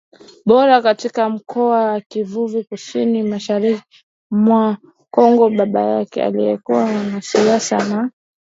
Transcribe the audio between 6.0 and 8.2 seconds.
alikuwa mwanasiasa na